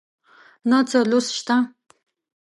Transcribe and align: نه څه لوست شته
نه 0.69 0.79
څه 0.89 0.99
لوست 1.09 1.31
شته 1.37 1.55